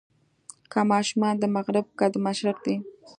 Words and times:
که 0.71 0.79
ماشومان 0.91 1.35
د 1.39 1.43
مغرب 1.55 1.85
که 1.97 2.05
د 2.13 2.15
مشرق 2.25 2.57
دي. 2.65 2.75